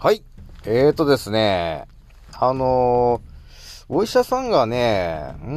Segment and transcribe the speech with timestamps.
[0.00, 0.22] はい。
[0.64, 1.88] えーとですね、
[2.32, 5.50] あのー、お医者さんがね、うー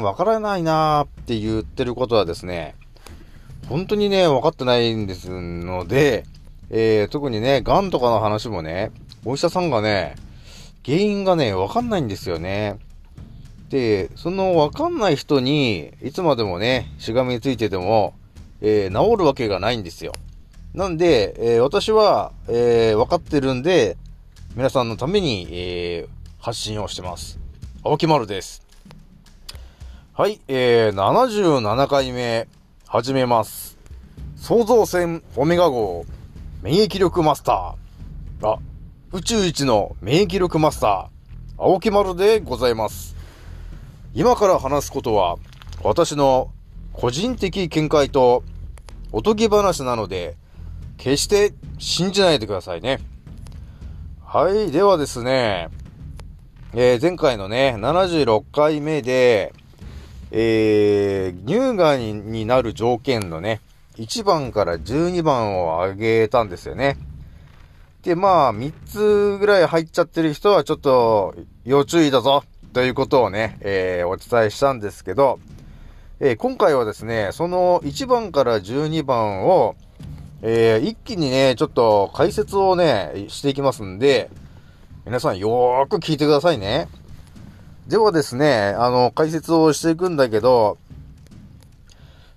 [0.00, 2.74] ん、わからないなーって言ってることはですね、
[3.70, 6.26] 本当にね、分かってないんですので、
[6.68, 8.92] えー、特にね、癌とかの話もね、
[9.24, 10.16] お医者さんがね、
[10.84, 12.78] 原因がね、わかんないんですよね。
[13.70, 18.12] で、そのわかんない人に、いつまでもね、しがみついてても、
[18.60, 20.12] えー、治るわけがないんですよ。
[20.76, 23.96] なんで、えー、私は、えー、分かってるんで、
[24.54, 26.08] 皆さんのために、えー、
[26.38, 27.38] 発信をしてます。
[27.82, 28.62] 青木丸です。
[30.12, 32.46] はい、えー、77回目、
[32.86, 33.78] 始めます。
[34.36, 36.04] 創造船オメガ号、
[36.60, 38.46] 免疫力マスター。
[38.46, 38.58] あ、
[39.12, 41.06] 宇宙一の免疫力マスター、
[41.56, 43.16] 青木丸でございます。
[44.12, 45.38] 今から話すことは、
[45.82, 46.50] 私の
[46.92, 48.44] 個人的見解と
[49.10, 50.36] おとぎ話なので、
[50.96, 53.00] 決して信じないでくださいね。
[54.24, 55.68] はい、ではですね、
[56.74, 59.54] えー、前回のね、76回目で、
[60.30, 63.60] えー、乳がんになる条件のね、
[63.96, 66.98] 1番から12番を挙げたんですよね。
[68.02, 71.34] で、まあ、3つぐらい入っちゃってる人はちょっと
[71.64, 75.40] 要注意だぞということをね、えー、お伝えしたんですけど、
[76.20, 79.76] えー、今回はですね、その1番から12番を、
[80.42, 84.30] えー、一気にね、ちょっと解説をね、していきますんで、
[85.06, 86.88] 皆さんよーく聞いてくださいね。
[87.86, 90.78] ではですね、あの、解説をしていくんだけど、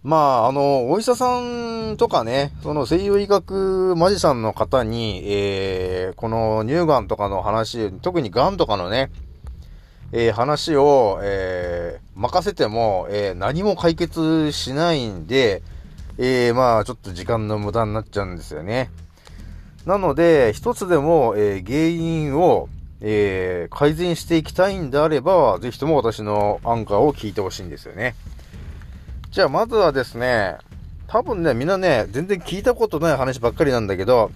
[0.01, 9.11] まあ、あの、お医者さんとかね、その西洋医学マジシャンの方に、えー、この乳がんとかの話、特にがんとかのね、
[10.13, 15.63] えー、話を、えー、任せても、えー、何も解決しないんで、
[16.21, 18.91] えー、まあ、ちょっと時間の無駄になっちゃうんですよね。
[19.85, 22.67] なので、一つでも、え原因を、
[22.99, 28.15] え改善していきたいんであれば、ぜひとも私のアンカーを聞いてほしいんですよね。
[29.31, 30.57] じゃあ、まずはですね、
[31.07, 34.29] 多分ね、みんなね、全然聞いたことない話ばっかりなんだけど、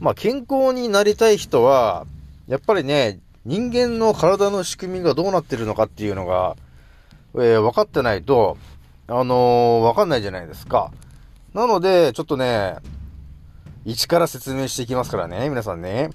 [0.00, 2.06] まあ、健康になりたい人は、
[2.48, 6.56] やっぱりね、人間の体の仕組みがどうなってるのかっていうのが、
[7.34, 8.56] えー、分かってないと、
[9.12, 10.90] あのー、分かんないじゃないですか。
[11.52, 12.76] なので、ちょっとね、
[13.84, 16.10] 一から説明していきますからね、皆さんね。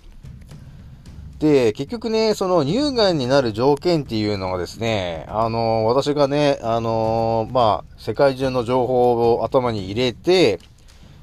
[1.37, 10.59] で、結局ね、その乳がんになる条件っていうのがですね、あのー、私がね、あのー、まあ、世界中の情報を頭に入れて、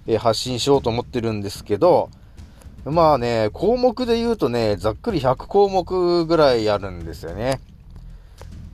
[0.07, 2.11] え、発信しようと思ってるんですけど、
[2.85, 7.61] まあね、項目で言うとね、ざっくり100項目ぐらいあるんですよね。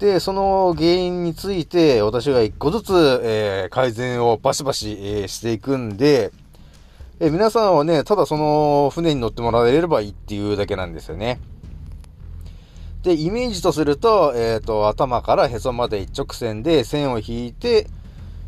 [0.00, 6.32] で、その原因について、私が一個ずつ、えー、改善をバシバシ、えー、していくんで、
[7.20, 11.38] えー、皆さんはね、ただその船に乗ってもらえればいいっていうだけなんですよね。
[13.02, 17.86] で、イメージとすると、えっ、と、頭からへそまで一直線で線を引いて、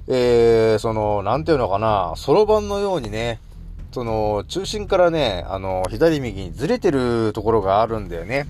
[0.09, 3.41] えその、なんていうのかな、そろばんのようにね、
[3.93, 8.47] その、中心からね、あの、左右にずれてるところがあるんだよね。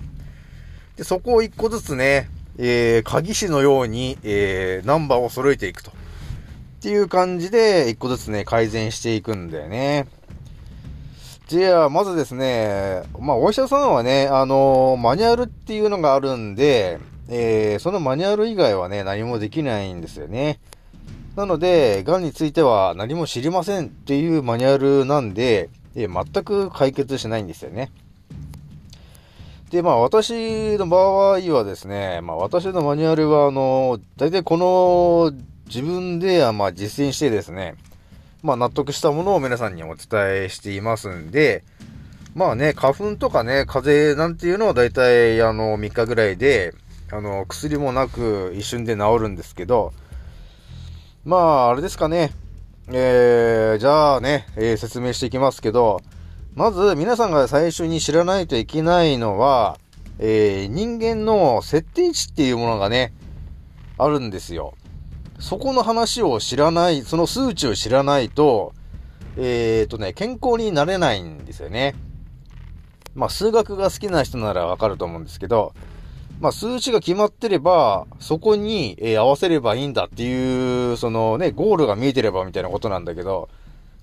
[0.95, 5.91] で、そこを一個ずつね、えー、鍵師のように、えー、ナンバーを揃えていくと。
[5.91, 5.93] っ
[6.81, 10.07] ていう感じで、一個ずつね、改善していくんだよね。
[11.47, 16.99] じゃあ、まずですね、まあ、お医者さんはね、あのー、マニュアルっていうのがあるんで、
[17.29, 20.59] えー、そのマニュアル以外はね、何もできないんですよね。
[21.35, 27.91] なので、癌については何も知りませんっていうマニュアルなんで、え全く解決しないんですよね。
[29.73, 35.33] で、まあ私の場合はですね、まあ私のマニュアルは、あの、大体この
[35.65, 37.73] 自分で、まあ実践してですね、
[38.43, 41.63] まあ納得したものを皆さんにお伝えしていますんで、
[42.35, 46.75] まあね、花粉とかね、風邪なんていうのは大体あの3日ぐらいで、
[47.11, 49.91] あの、薬もなく一瞬で治るんですけど、
[51.25, 52.31] まあ、あれですかね。
[52.89, 55.99] えー、じゃあね、えー、説明していきますけど、
[56.55, 59.79] まず皆さんが最初に知らないといけないのは、
[60.19, 63.11] えー、人間の設定値っていうものがね、
[63.97, 64.75] あるんですよ。
[65.39, 68.73] そこの話を知らない、その数値を知らないと、
[69.35, 71.95] えーとね、健康になれないんですよね。
[73.15, 75.73] まあ、数学が好きな人ならわかると思うんですけど、
[76.39, 83.49] まあ、数値が決まってれば、そこに、えー、合わせればいいんだっていう、そのね、ゴールが見えてればみたいなことなんだけど、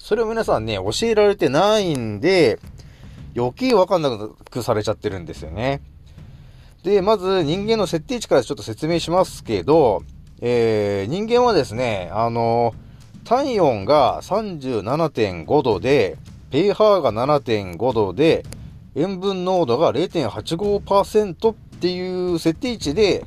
[0.01, 2.59] それを皆さんね、教えられてないんで、
[3.37, 4.11] 余計わかんな
[4.51, 5.83] くされちゃってるんですよね。
[6.83, 10.03] で、まず人間の設定値からちょっと説明しますけど、
[10.41, 12.75] えー、人間はですね、あの、
[13.25, 16.17] 体温が37.5度で、
[16.51, 18.45] pH が7.5度で、
[18.97, 23.27] 塩分濃度が0.85%っていう設定値で、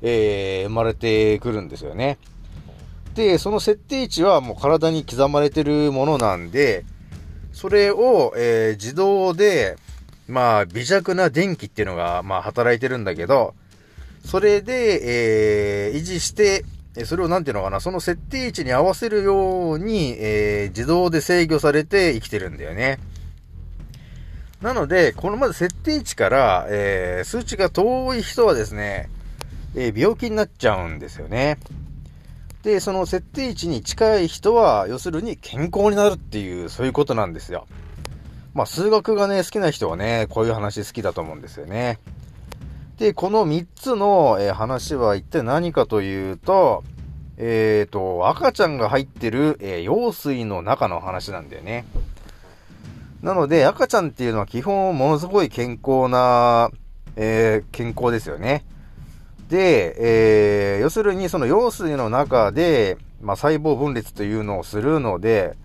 [0.00, 2.16] えー、生まれてくるんですよね。
[3.16, 6.84] で、その設定値はもう体に刻まれてるものなんで、
[7.52, 9.76] それを、えー、自動で、
[10.28, 13.54] まあ、微弱な電気っていうのが、まあ、働いてるんだけど、
[14.24, 16.64] それで、えー、維持して、
[17.04, 22.98] それをなんていうのかな、その設定値に合わせるように、えー、自動で制御されて生きてるんだよね。
[24.60, 29.08] なので、このまず設定値から、えー、数値が遠い人はですね、
[29.74, 31.58] えー、病気になっちゃうんですよね。
[32.66, 37.68] で、その設定値に近い人は、要するに健康になるっていう、そういうことなんですよ。
[38.54, 42.00] まあ、数学がね、好きな人はね、こういう話好きだと思うんですよね。
[42.98, 46.82] で、この3つの、えー、話は一体何かというと、
[47.36, 51.84] えっ、ー、と、赤ちゃんが入ってる、えー、用水の中の話なんだよね。
[53.22, 56.72] なので、赤ちゃんっていうのは基本ものすごい健康な、
[57.14, 58.64] え健康ですよね。
[59.48, 65.56] で、えー、要するにその羊水の中で、まあ、細胞分裂というのをするので、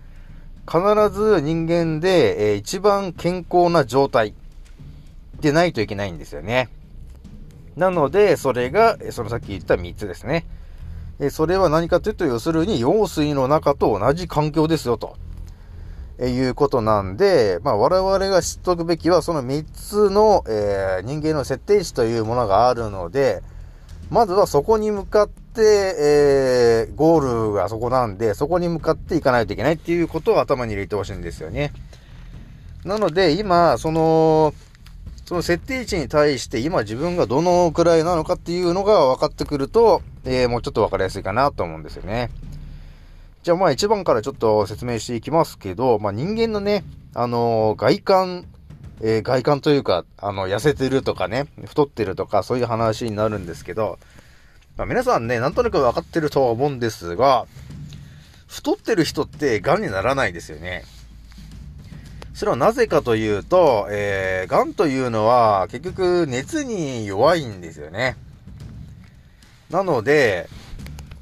[0.66, 0.80] 必
[1.10, 4.34] ず人間で、えー、一番健康な状態
[5.40, 6.68] でないといけないんですよね。
[7.76, 10.46] なので、それが、そのさっき言った3つですね。
[11.18, 15.16] えーそれは何かというと、要するに羊水の中と同じ環境ですよ、と。
[16.18, 23.42] えいうことなんで、まあ、我々が知っておくべきは、その3つの、えー、人間の設定値というものがあるので、
[24.12, 25.62] まずはそこに向かって、
[25.98, 31.72] えー、ゴールがそこなんで、そこに向かっていかないといけないっていうことを頭に入れてほしいんですよね。
[32.84, 34.52] なので、今、その、
[35.24, 42.28] その設定値に対して今自分がどのくらいなのかっていうのが分かってくると、えー、もうちょっと分かりやすいかなと思うんですよね。
[43.42, 48.46] じゃあまあ一番からちょっと説明していきますけど、まあ人間のね、あのー、外観
[49.04, 53.98] えー、外観というか、あの、痩せてるとかね、太ってるとか、そういう話になるんですけど、
[54.76, 57.46] まあ、皆さんね、なんとなく分かってるとは思うんですが、
[58.46, 60.84] 太ってる人って癌にならないですよね。
[62.32, 68.16] それはなぜかというと、えー、癌というのは結局熱に弱いんですよね。
[69.70, 70.48] なので、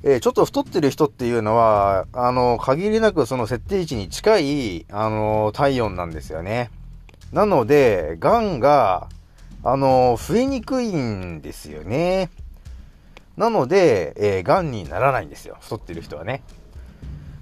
[0.03, 6.71] えー、ちょっと太ってる人っていうのは、あの、限りなくその設定値に近い、あの、体温なんですよね。
[7.32, 9.09] なので、癌が、
[9.62, 12.31] あの、増えにくいんですよね。
[13.37, 15.56] なので、えー、癌にならないんですよ。
[15.61, 16.43] 太ってる人はね。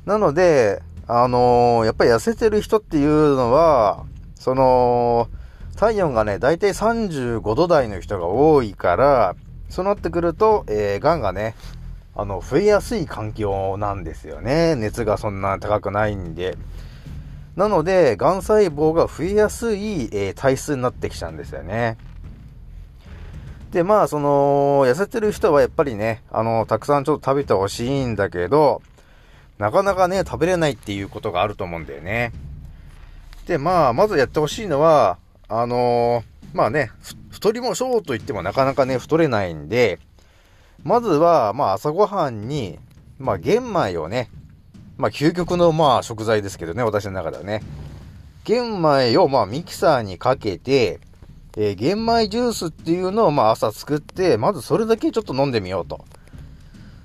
[0.05, 4.05] なので、あのー、やっぱり痩せてる人っていうのは、
[4.35, 5.29] その、
[5.76, 9.37] 体温がね、だいたい35度台の人が多いから、
[9.70, 11.55] そうなってくると、えー、癌がね、
[12.14, 14.75] あの、増えやすい環境なんですよね。
[14.75, 16.58] 熱がそんな高くないんで。
[17.58, 21.99] なので、癌細胞が増えやすい、えー、体質になってきちゃうんですよね。
[23.72, 28.81] で、まあ、その、痩せてる人はやっぱりね、あの、たくさんちょっと食べてほしいんだけど、
[29.58, 32.31] なかなかね、食べれないっていうことがあると思うんだよね。
[33.49, 35.19] で、まあ、まずやってほしいのは、
[35.49, 36.93] あのー、まあね、
[37.32, 39.99] 太りもしょうと言ってもなかなかね、太れないんで、
[40.84, 42.78] まずは、まあ、朝ごはんに、
[43.19, 44.31] まあ、玄米をね、
[44.99, 47.62] まあ、究極のまあ食材ですけどね、私の中ではね。
[48.45, 51.00] 玄米をまあミキサーにかけて、
[51.57, 56.05] えー、玄米ジュースっていうのをまあ朝作って、まずそれだけちょっと飲んでみようと。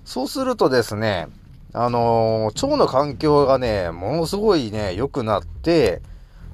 [0.05, 1.27] そうするとですね、
[1.71, 6.01] あのー、腸の環境がね、ものすごいね、良くなって、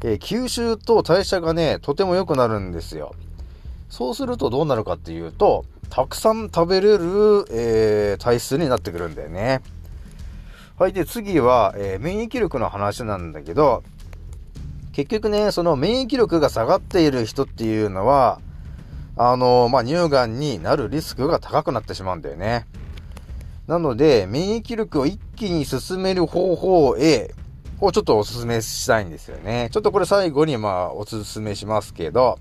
[0.01, 3.15] えー、吸収と代謝がね、とても良くなるんですよ。
[3.89, 9.61] そうするとどうなるかっていうと、たくさん食べれる、えー、体質になってくるんだよね。
[10.79, 10.93] はい。
[10.93, 13.83] で、次は、えー、免疫力の話なんだけど、
[14.93, 18.39] 結局ね、その免疫力が下がっている人っていうのは、
[19.17, 22.65] あのー、まあ、乳がんになるリスクが高くなってしまうんだよね。
[23.67, 27.35] なので、免疫力を一気に進める方法へ、
[27.81, 29.67] をちょっとお勧めしたいんですよね。
[29.73, 32.39] ちょっとこれ最後にまあお勧めしますけど、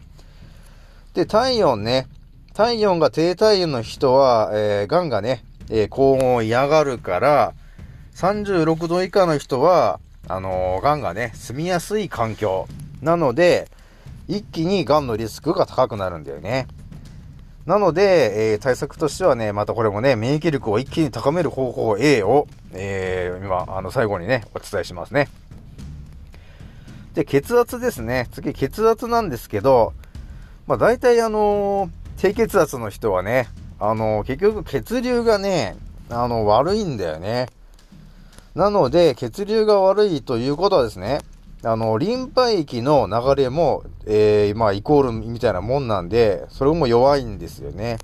[1.12, 2.07] で、体温ね、
[2.54, 7.54] 体温が低体温の人は、えー、癌がね、えー、高温を嫌がるから、
[8.15, 12.67] 36度以下の人は、あのー、癌がね、住みやすい環境。
[13.03, 13.71] なので、
[14.27, 16.67] 一気に癌のリスクが高くなるんだよね。
[17.69, 25.29] なので、えー、対策としてはね、またこれもね、免疫力を一気に高める方法 A を、えー、今、あの、最後にね、お伝えしますね。
[27.15, 28.29] で、血圧ですね。
[28.33, 29.93] 次、血圧なんですけど、
[30.67, 33.49] まあ、大体あのー、低血圧の人はね、
[33.79, 35.77] あのー、結局血流がね、
[36.11, 37.49] あの、悪いんだよね。
[38.55, 41.21] なので、血流が悪いということはですね、
[41.64, 47.99] あの、リンパ液の流れも、えー、まあ、イコールみたいなもんなんで、それも弱いんですよね。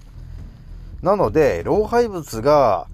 [1.02, 2.86] なので、老廃物が、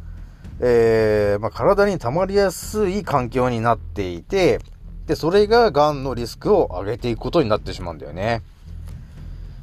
[0.60, 4.60] えー、まあ、体に溜まりやすい環境になっていて、
[5.06, 8.42] で、それが癌のリスクを上げていくことになってしまうんだよね。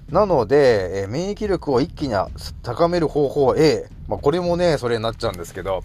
[0.10, 2.15] なので、え、免疫力を一気に
[2.63, 5.84] 高める方法 A、まあ、これもね、それになっちゃうんですけど、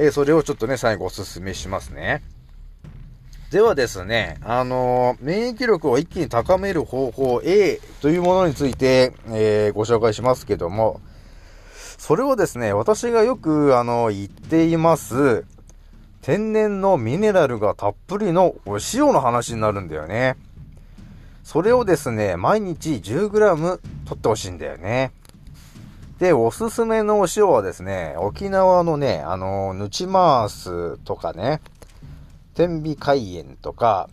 [0.00, 2.22] えー、それをちょっとね、最後お勧めしますね。
[3.50, 11.00] ではですね、あのー、免疫力を一気に高める方法 A というものについて、えー、ご紹介しますけども、
[11.98, 15.44] それをですね、私がよく、あの、言っています、
[16.22, 20.36] 天然のミネラルがたっぷりのお塩の話になるんだよね。
[21.42, 25.10] それをですね、毎日 10g 取ってほしいんだよね。
[26.18, 31.60] で、おすすめのお塩はですね、沖縄のね、あの、ヌチマースとかね、
[32.54, 34.08] 天美海塩とか、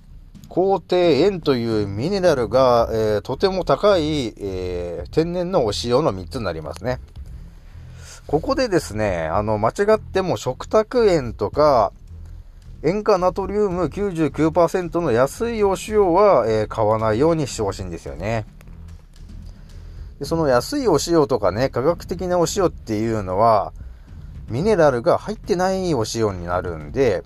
[0.47, 6.99] 高低塩というミネラルが、えー、とても高い、えー、天然のお塩の3つになりますね。
[8.27, 11.91] ここでですね、あの、間違っても食卓塩とか、
[12.83, 18.45] 塩化ナトリウム99%の安いお塩は、えー、買わないようにしてほしいんですよね。
[20.25, 23.73] その安いお塩とかね、科学的なお塩っていうのは、
[24.49, 27.23] ミネラルが入ってないお塩になるんで、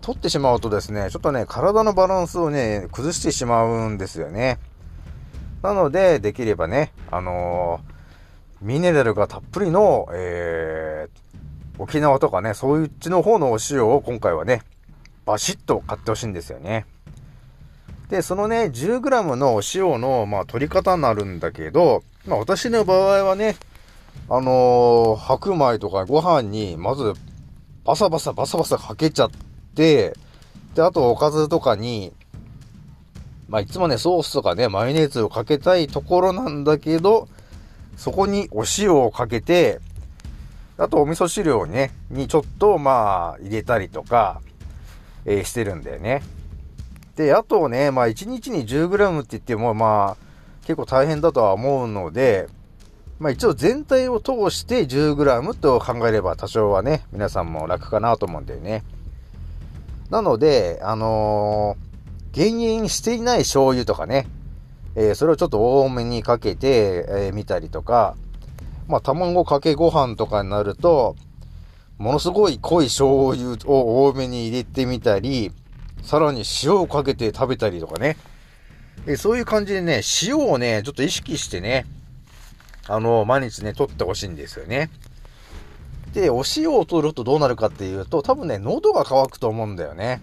[0.00, 4.58] 取ってしまうとですね、ちょっとね、体のバランスをね、崩してしまうんですよね。
[5.62, 14.62] なので、できればね、あのー、ミネラルがたっぷりの、えー、沖縄とかね、そういうっちの方のお塩を今回はね、
[15.24, 16.84] バシッと買ってほしいんですよね。
[18.10, 23.56] で、そのね、10g のお塩の、まあ、取り方になるんだけど、まあ、私の場合はね、
[24.30, 27.12] あのー、白米とかご飯に、まず、
[27.84, 29.30] バサバサバサバサかけちゃっ
[29.74, 30.14] て、
[30.74, 32.12] で、あとおかずとかに、
[33.48, 37.28] まあ、いつもね、ソースとかね、マヨネーズをかけたいところなんだけど、
[37.96, 39.80] そこにお塩をかけて、
[40.78, 44.40] あとお味噌汁をね、にちょっとまあ入れたりとか、
[45.26, 46.22] えー、してるんだよね。
[47.16, 50.23] で、あとね、まあ1日に 10g って言ってもまあ
[50.64, 52.48] 結構大変だとは思うので、
[53.18, 58.82] まあ一応全体を通して 10g と考えれば多少はね、皆さんも楽かなと思うんだよね。
[60.10, 64.26] なので、あのー、減塩していない醤油とかね、
[64.96, 68.16] えー、それをちょっと多めにかけて、えー、見たりとか、
[68.88, 71.16] まあ卵かけご飯とかになると、
[71.98, 75.52] ものすごい濃い醤油を多めに入れてみたり、
[76.02, 78.16] さらに塩をかけて食べたりとかね。
[79.06, 81.86] えそういう感じでね、塩をね、ちょっと意識してね、
[82.88, 84.90] あの、毎日ね、取ってほしいんですよね。
[86.14, 90.22] で、お塩を取るとどうなるかっていうと、多分ね、喉が渇くと思うんだよね。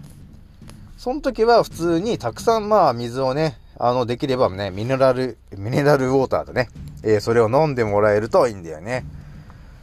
[0.96, 6.68] その時は普通にたくさんまあ水をね、あの、できればね、ミネラル、ミネラルウォーターとね、
[7.02, 9.04] えー、それを飲んでもらえるといいんだよね。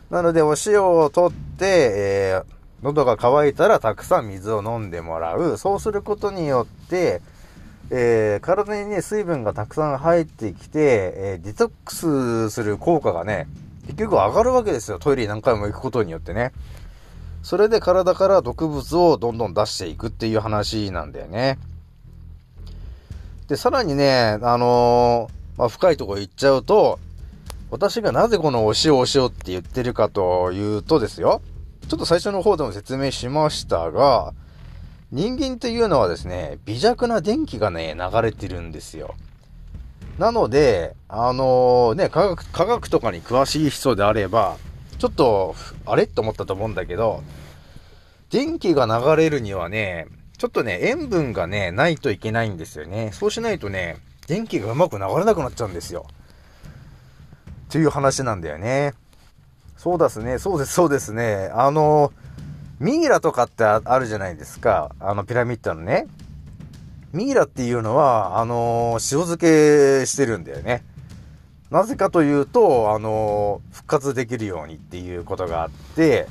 [0.10, 2.44] なので、お塩を取って、えー、
[2.82, 5.58] 喉が渇いたらたくさん水を飲んでもらう。
[5.58, 7.22] そうすることによって、
[7.92, 13.48] えー、体にね、水分がたくさん入ってきて、えー、デトックスする効果がね、
[13.88, 15.00] 結局上がるわけですよ。
[15.00, 16.52] トイレに何回も行くことによってね。
[17.42, 21.58] それで体から毒物をどんどん出していくっていう話なんだよね。
[23.48, 27.00] で、さらにね、あのー、まあ、深いとこ行っちゃうと、
[27.72, 31.42] 私がなぜこのお塩お塩って言ってるかというとですよ。
[31.88, 34.34] ちょっと最初の方でも説明しましたが、
[35.12, 39.16] 人間というのはですね、微弱な電気がね、流れてるんですよ。
[40.20, 44.58] なので、あのー、ね、科学、科学とかに詳しい人であれば、
[45.00, 46.06] ちょっと、あれ？
[46.06, 47.24] と思ったと思うんだけど、
[48.30, 53.12] 電気が流れるにはね、ちょっとね、塩分がね、ないといけないんですよね。
[53.12, 53.98] そうしないとね、
[54.28, 56.06] 電気がうまく流れなくなっちゃうんですよ。
[57.70, 58.94] っていう話なんだよね。
[59.76, 61.50] そうですね、そうです、そうですね。
[61.54, 62.12] あの、
[62.80, 64.96] ミイラとかってあるじゃないですか。
[65.00, 66.08] あの、ピラミッドのね。
[67.12, 70.84] ミイラっていうのは、あの塩漬けしてるんだよね。
[71.72, 76.28] なぜかというと、あの復活できるようにっていうことがあって、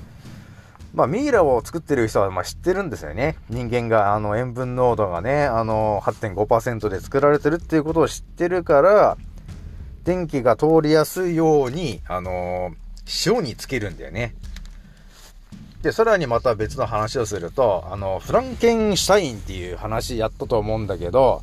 [0.94, 3.36] まあ、ミイラを作ってる人は、ま知ってるんですよね。
[3.50, 9.16] 人間が、あの、塩分濃度がね、あの、8.5%で作られてるっていうことを知ってるから、
[10.04, 12.72] 電気が通りやすいように、あの、
[13.26, 14.34] 塩につけるんだよね。
[15.88, 21.40] で、さらにまた別の話をすると、あの、フランケンシュタインっていう話やったと思うんだけど、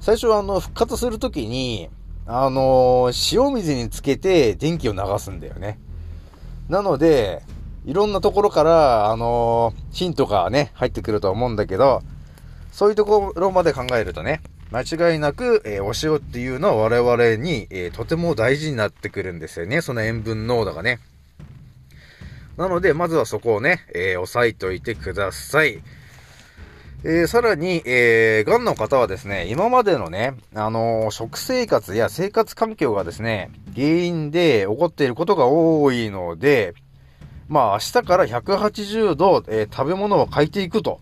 [0.00, 1.90] 最初はあの、復活するときに、
[2.26, 5.80] あの、塩水につけて電気を流すんだよね。
[6.68, 7.42] なので、
[7.84, 12.02] いろんなところから、あの、ヒントがね、入ってくると思うんだけど、
[12.70, 19.80] そういうところまで考えるとね、間違いなく、えー、お塩っていうのは我々に、えー、とても大事になってくるんですよね。
[19.80, 21.00] その塩分濃度がね。
[22.56, 25.82] なので、まずはそこをね、えー、押さえておいてください。
[27.04, 36.74] えー、さらに、えー、癌の方はですね、今までのね、あのー、食生活や生活環境がですね、原因で起こっていることが多いので、
[37.48, 41.00] まあ、明日から180度、えー、食べ物を変えていくと。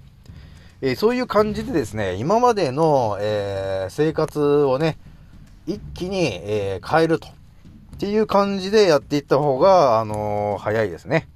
[0.83, 4.99] えー、そういう感じでですね、今までの、えー、生活をね、
[5.67, 7.29] 一気に、え、変えると。
[7.29, 11.29] っていう感じでやっていった方が、あの早いですね。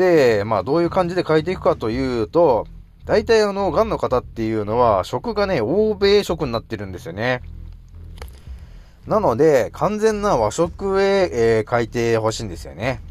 [0.00, 2.66] で、まあ、どういう感じで変えていくかというと、
[3.04, 7.42] 大体あの、癌の方っていうのは、食がね、欧米食になってるんですよね。
[9.06, 13.02] なので、完全な和食へ、えー、変えてほしいんですよね。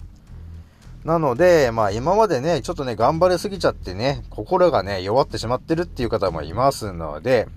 [1.05, 7.47] なので、まあ今までね、ちょっとね、頑張りすぎちゃってね、心がね、弱ってしまってるっていう方もいますので、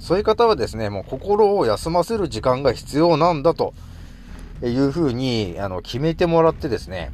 [0.00, 3.72] そういう方はですね、もう心を休ませる時間が必要なんだと
[4.62, 7.12] いうふうに、あの、決めてもらってですね、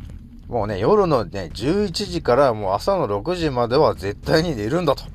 [0.49, 5.03] もうね、夜のね、11時からもう朝の6時までは絶対に寝るんだと。
[5.03, 5.07] っ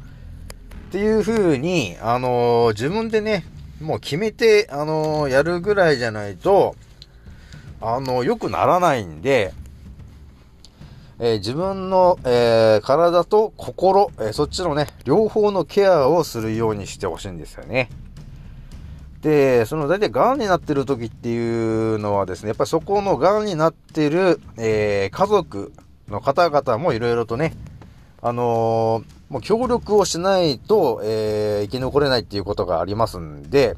[0.91, 3.45] ていう風に、あのー、自分でね、
[3.79, 6.75] もう決めて、あのー、やるぐらいじゃないと、
[7.79, 9.53] あのー、良くならないんで、
[11.23, 17.91] え自分の、え体と心、えそっちのね、両方のケアをするようにしてほしいんですよね。
[19.21, 25.71] で、その大体癌になってる時っていうのはですね、やっぱりそこの癌になってる、えー、家族
[26.09, 27.53] の方々もいろいろとね、
[28.21, 33.77] あのー、もう協力をしないと、えー、生き残れないっていうことがありますんで、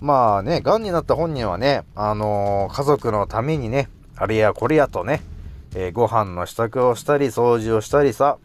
[0.00, 5.22] まあね、癌になった本人はね、あのー、家族のためにね、あれやこれやとね、
[5.74, 8.38] えー、ご飯の支度をしたり、掃除をしたりさ、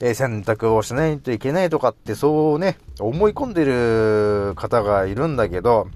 [0.00, 5.88] えー、洗濯をしないといけないとかって、そうね、思い込んでる方がいるんだけど、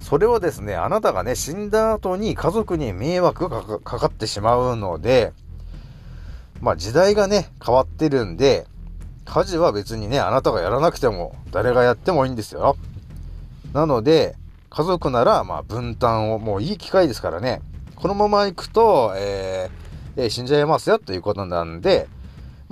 [0.00, 5.32] それはですね、あなたがね、死んだ後に家族に迷惑がかかってしまうので、
[6.60, 8.66] まあ時代がね、変わってるんで、
[9.24, 12.76] 家事は別にね、あなたがやらなくても、誰がやってもいいんですよ。
[13.72, 14.36] なので、
[14.70, 17.62] 家族なら、まあ分担を、もういい機会ですからね、
[17.96, 22.08] このまま行くと、えー、えー、死んじゃいますよということなんで、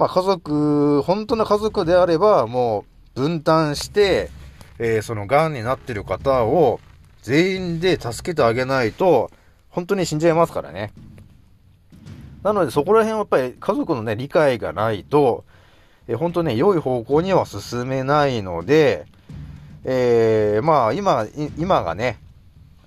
[0.00, 4.30] まあ家族、本当の家族であれば、もう分担して、
[4.78, 6.80] えー、その癌になってる方を
[7.20, 9.30] 全員で助けてあげないと、
[9.68, 10.94] 本当に死んじゃいますからね。
[12.42, 15.44] なのでそこら辺はやっぱり家族のね、理解がないと、
[16.08, 19.04] えー、本当ね、良い方向には進めないので、
[19.84, 21.26] えー、まあ今、
[21.58, 22.18] 今がね、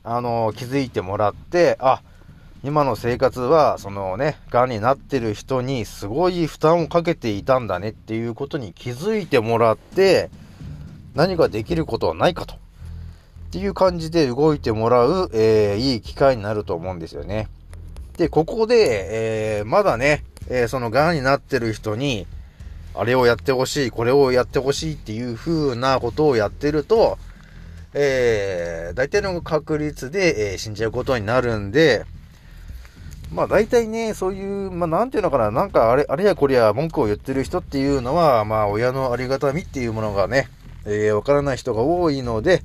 [0.04, 2.02] あのー、気づいてもらって、あ、
[2.64, 10.30] 今の生活は、そのね、癌になってる人にすごい負担をかけていたんだねっていうことに気づいてもらって、
[11.14, 12.56] 何かできることはないかと。
[12.56, 12.58] っ
[13.52, 17.50] ていう感じで動いてもらう、えー、いい機会になると思うんですよね。
[18.18, 22.28] で、ここで、えー、まだね、えー、その癌になってる人に、
[22.96, 27.18] あれをやってほしい、これをやってほしいっていう風なことをやってると、
[27.94, 32.06] えー、大体の確率で、えー、死んじゃうことになるんで、
[33.34, 40.50] まあ大体ね、そういう、まあなんていうのかな、なんかあれ、あれやこれや文句を言ってる人っていうのは、まあ親のありがたみっていうものがね、
[40.86, 42.62] えー、わからない人が多いので、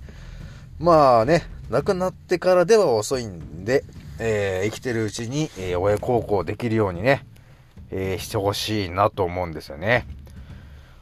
[0.78, 3.84] まあね、亡くなってからでは遅いんで、
[4.18, 7.24] えー、生きてるうちに、えー、親孝行できるようにね、
[7.90, 10.06] えー、してほしいなと思うんですよね。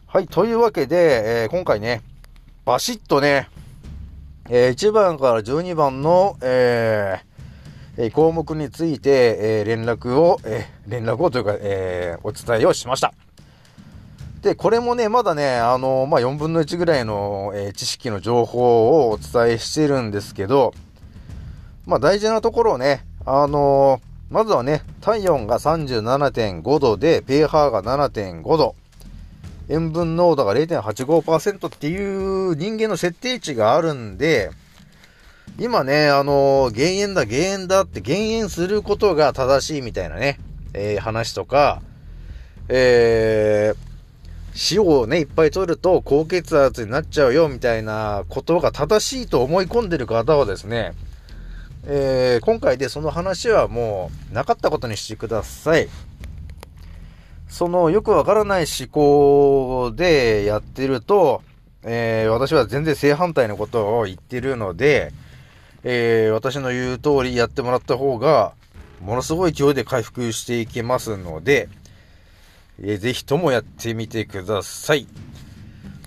[0.06, 2.02] はい、というわけで、え、今回ね、
[2.64, 3.48] バシッとね、
[4.48, 7.35] え、1番から12番の、えー、
[7.98, 13.12] え項目について、え連絡を、え連絡をというか、えお伝えをしました。
[14.42, 20.74] で、これもね、まだね、あの、まあ、4分の1ぐらいの、え知識の情報をお伝えしてるんですけど、
[21.86, 28.74] まあ、大事なところをね、あのまずはね、体温が37.5度で、pH が7.5度、
[29.68, 34.50] 塩分濃度が0.85%っていう人間の設定値があるんで、
[35.58, 40.38] 今ね、あのー、減塩だ、減塩だって減塩することが正しいみたいなね、
[40.74, 41.80] えー、話とか、
[42.68, 50.92] えー、塩をね、いっぱい取ると高血圧になっちゃうよみたいなことが正しいと思い込んでる方はですね、
[51.86, 55.88] えー、今回でその話はもうなかったことにしてください。
[57.48, 61.42] そのよくわからない思考でやってると、
[61.82, 65.12] えー、私は全然正反対のことを言ってるので、
[65.88, 68.54] えー、私の言う通りやってもらった方が、
[69.00, 71.68] ものすごい勢いで回復していけますので、
[72.82, 75.06] えー、ぜひともやってみてください。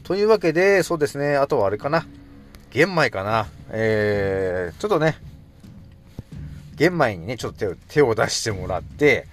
[0.04, 2.06] というわけで、そうですね、あとはあれかな。
[2.72, 3.48] 玄米かな。
[3.70, 5.16] えー、ちょっとね、
[6.76, 9.28] 玄米にね、ちょっと手を出してもらって、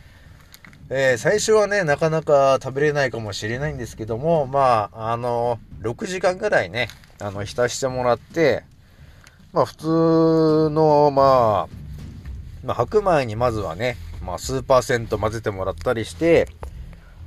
[0.91, 6.89] えー、最初はね、なかなか食べれないかもしれないんですけども、まあ、あの、6時間ぐらいね、
[7.21, 8.63] あの、浸してもらって、
[9.53, 11.87] まあ、普通の、まあ、
[12.65, 16.49] まあ、白米にまずはね、まあ、数パーセント混ぜてもらったりして、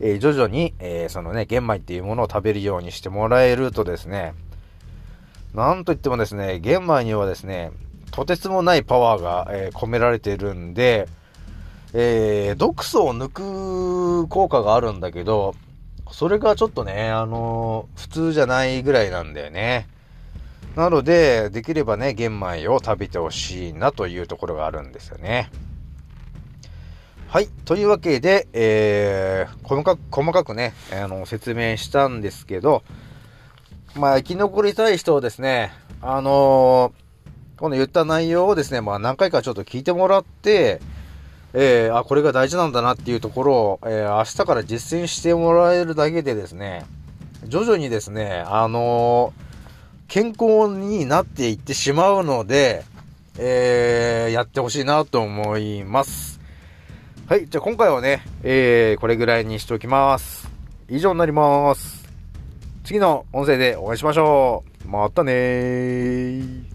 [0.01, 4.33] えー、徐々に、えー、そのね、玄米っていうものを食べるようにしてもらえるとですね、
[5.53, 7.71] なんといってもですね、玄米にはですね、
[8.11, 11.07] とてつもないパワーが、えー、込められてるんで、
[11.93, 15.55] えー、毒素を抜く効果があるんだけど、
[16.11, 19.87] それがちょっとね、あのー、普通じゃないぐらいなんだよね。
[20.79, 25.51] なので、できればね、玄米を食べてほしいなというところがあるんですよね。
[27.27, 27.49] はい。
[27.65, 32.83] というわけで、えー、細かく、細かくね、あの、説明したんですけど、
[33.93, 40.79] まあ、生き残りたい人をですね、あのー、この言った内容をですね、まあ、何回かちょっと聞いてもらって、
[41.53, 46.85] えー、あ、これが大事なんだなっていうところを、えー、明日から実践してもらえるだけでですね、
[47.43, 49.48] 徐々にですね、あのー、
[50.09, 52.83] 健康になっていってしまうので、
[53.37, 56.39] えー、やってほしいなと思います。
[57.27, 60.49] はい、じゃあ今回はね、えー、これぐらいにしておきます。
[60.89, 62.09] 以上になります。
[62.83, 64.87] 次の音声でお会いしましょう。
[64.87, 66.68] またねー。